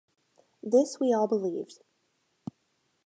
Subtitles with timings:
[0.63, 1.83] This we all believed.